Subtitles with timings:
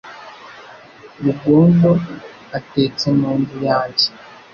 [1.23, 1.91] Rugondo
[2.57, 4.07] atetse mu nzu yanjye.